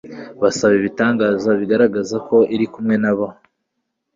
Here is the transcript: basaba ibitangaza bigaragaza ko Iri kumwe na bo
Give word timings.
basaba 0.41 0.73
ibitangaza 0.81 1.49
bigaragaza 1.59 2.15
ko 2.27 2.37
Iri 2.55 2.65
kumwe 2.73 2.95
na 3.03 3.13
bo 3.17 3.27